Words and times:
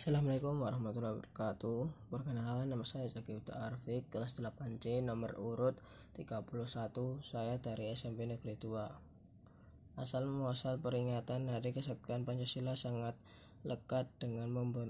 Assalamualaikum 0.00 0.64
warahmatullahi 0.64 1.12
wabarakatuh. 1.12 2.08
Perkenalkan 2.08 2.72
nama 2.72 2.88
saya 2.88 3.04
Zaki 3.04 3.36
Uta 3.36 3.68
Arfik 3.68 4.08
Kelas 4.08 4.32
8C 4.32 5.04
nomor 5.04 5.36
urut 5.36 5.76
31 6.16 7.20
Saya 7.20 7.60
dari 7.60 7.92
SMP 7.92 8.24
Negeri 8.24 8.56
2 8.56 10.00
Asal 10.00 10.24
muasal 10.24 10.80
peringatan 10.80 11.52
Hari 11.52 11.76
Kesaktian 11.76 12.24
Pancasila 12.24 12.80
sangat 12.80 13.12
lekat 13.60 14.08
dengan 14.16 14.48
member 14.48 14.88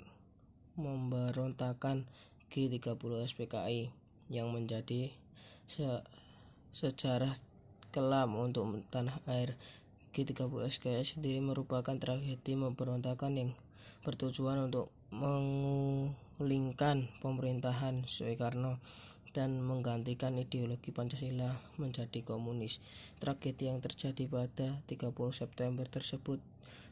memberontakan 0.78 2.06
G30 2.54 2.94
SPKI 3.34 3.90
yang 4.30 4.54
menjadi 4.54 5.10
se 5.66 6.06
sejarah 6.70 7.34
kelam 7.90 8.38
untuk 8.38 8.62
tanah 8.94 9.18
air. 9.26 9.58
G30 10.14 10.54
SPKI 10.70 11.02
sendiri 11.02 11.42
merupakan 11.42 11.98
tragedi 11.98 12.54
memberontakan 12.54 13.34
yang 13.34 13.50
bertujuan 14.06 14.70
untuk 14.70 14.94
mengulingkan 15.10 17.10
pemerintahan 17.20 18.06
Soekarno 18.06 18.78
dan 19.30 19.62
menggantikan 19.62 20.34
ideologi 20.38 20.90
Pancasila 20.90 21.54
menjadi 21.78 22.26
komunis. 22.26 22.82
Tragedi 23.22 23.70
yang 23.70 23.78
terjadi 23.78 24.26
pada 24.26 24.82
30 24.90 25.14
September 25.30 25.86
tersebut 25.86 26.42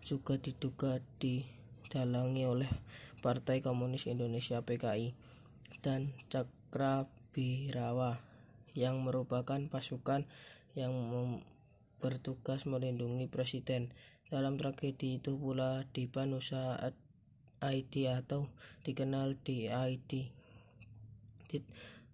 juga 0.07 0.39
diduga 0.39 1.03
didalangi 1.19 2.47
oleh 2.47 2.71
Partai 3.19 3.59
Komunis 3.59 4.07
Indonesia 4.07 4.63
PKI 4.63 5.11
dan 5.83 6.15
Cakrabirawa 6.31 8.23
yang 8.79 9.03
merupakan 9.03 9.59
pasukan 9.67 10.23
yang 10.79 10.95
bertugas 11.99 12.63
melindungi 12.63 13.27
presiden. 13.27 13.91
Dalam 14.29 14.61
tragedi 14.61 15.17
itu 15.17 15.41
pula 15.41 15.89
Dipan 15.89 16.37
Usaha 16.37 16.77
IT 17.65 17.95
atau 18.13 18.53
dikenal 18.85 19.41
di 19.41 19.73
IT. 19.73 20.29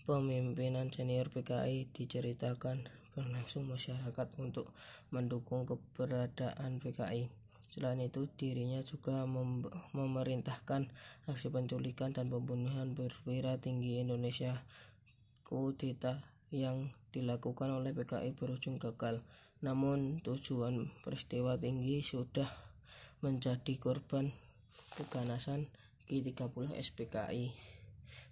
Pemimpinan 0.06 0.94
senior 0.94 1.26
PKI 1.26 1.90
diceritakan 1.90 2.86
berlangsung 3.18 3.66
masyarakat 3.66 4.30
untuk 4.38 4.70
mendukung 5.10 5.66
keberadaan 5.66 6.78
PKI. 6.78 7.34
Selain 7.66 7.98
itu, 7.98 8.30
dirinya 8.38 8.78
juga 8.86 9.26
mem 9.26 9.66
memerintahkan 9.90 10.94
aksi 11.26 11.50
penculikan 11.50 12.14
dan 12.14 12.30
pembunuhan 12.30 12.94
perwira 12.94 13.58
tinggi 13.58 13.98
Indonesia 13.98 14.62
kudeta 15.42 16.22
yang 16.54 16.94
dilakukan 17.10 17.74
oleh 17.74 17.90
PKI 17.90 18.38
berujung 18.38 18.78
gagal. 18.78 19.18
Namun, 19.64 20.20
tujuan 20.20 20.92
peristiwa 21.00 21.56
tinggi 21.56 22.04
sudah 22.04 22.46
menjadi 23.24 23.80
korban 23.80 24.36
keganasan 25.00 25.72
G30 26.04 26.76
SPKI 26.76 27.48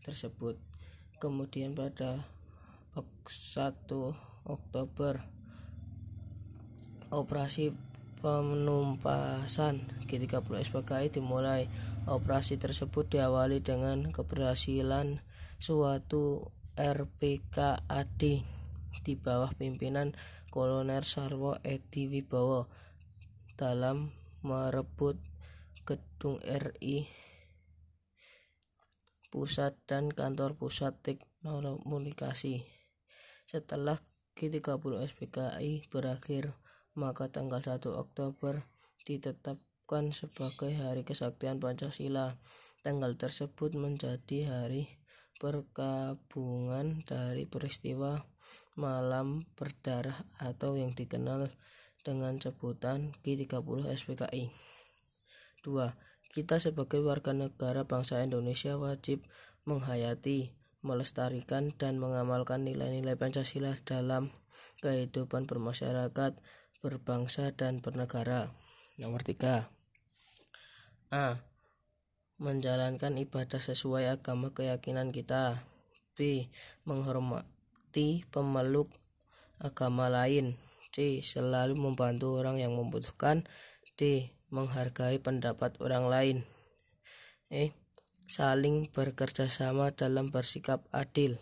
tersebut. 0.04 0.60
Kemudian 1.16 1.72
pada 1.72 2.28
1 2.92 3.08
Oktober 4.44 5.24
operasi 7.08 7.72
penumpasan 8.20 9.88
G30 10.04 10.68
SPKI 10.68 11.08
dimulai. 11.08 11.64
Operasi 12.04 12.60
tersebut 12.60 13.08
diawali 13.08 13.64
dengan 13.64 14.12
keberhasilan 14.12 15.24
suatu 15.56 16.52
RPKAD 16.76 18.22
di 19.00 19.16
bawah 19.16 19.48
pimpinan 19.56 20.12
Kolonel 20.52 21.00
Sarwo 21.08 21.56
Edi 21.64 22.12
Wibowo 22.12 22.68
dalam 23.56 24.12
merebut 24.44 25.16
Gedung 25.88 26.36
RI 26.44 27.08
Pusat 29.32 29.80
dan 29.88 30.12
Kantor 30.12 30.60
Pusat 30.60 31.00
Teknokomunikasi. 31.00 32.68
Setelah 33.48 33.96
G30 34.36 34.92
SPKI 35.08 35.88
berakhir, 35.88 36.52
maka 36.92 37.32
tanggal 37.32 37.64
1 37.64 37.80
Oktober 37.96 38.68
ditetapkan 39.08 40.12
sebagai 40.12 40.76
Hari 40.76 41.08
Kesaktian 41.08 41.56
Pancasila. 41.64 42.36
Tanggal 42.84 43.16
tersebut 43.16 43.72
menjadi 43.72 44.52
hari 44.52 45.01
perkabungan 45.42 47.02
dari 47.02 47.50
peristiwa 47.50 48.22
malam 48.78 49.42
berdarah 49.58 50.22
atau 50.38 50.78
yang 50.78 50.94
dikenal 50.94 51.50
dengan 52.06 52.38
sebutan 52.38 53.10
G30 53.26 53.90
SPKI. 53.90 54.54
2. 55.66 56.30
Kita 56.30 56.62
sebagai 56.62 57.02
warga 57.02 57.34
negara 57.34 57.82
bangsa 57.82 58.22
Indonesia 58.22 58.78
wajib 58.78 59.26
menghayati, 59.66 60.54
melestarikan, 60.82 61.74
dan 61.74 61.98
mengamalkan 61.98 62.62
nilai-nilai 62.62 63.18
Pancasila 63.18 63.74
dalam 63.82 64.30
kehidupan 64.78 65.50
bermasyarakat, 65.50 66.38
berbangsa, 66.82 67.50
dan 67.54 67.82
bernegara. 67.82 68.54
Nomor 68.98 69.26
3. 69.26 69.66
A. 71.10 71.51
Menjalankan 72.42 73.22
ibadah 73.22 73.62
sesuai 73.62 74.10
agama 74.10 74.50
keyakinan 74.50 75.14
kita. 75.14 75.62
B. 76.18 76.50
Menghormati 76.82 78.26
pemeluk 78.34 78.90
agama 79.62 80.10
lain. 80.10 80.58
C. 80.90 81.22
Selalu 81.22 81.78
membantu 81.78 82.34
orang 82.34 82.58
yang 82.58 82.74
membutuhkan. 82.74 83.46
D 83.94 84.34
menghargai 84.52 85.22
pendapat 85.22 85.78
orang 85.78 86.10
lain. 86.10 86.36
Eh, 87.46 87.72
saling 88.28 88.90
bekerja 88.90 89.46
sama 89.46 89.94
dalam 89.94 90.34
bersikap 90.34 90.82
adil. 90.90 91.38